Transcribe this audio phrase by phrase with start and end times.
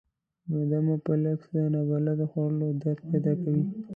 [0.49, 3.63] معده مو په لږ څه نابلده خوړو درد پیدا کوي.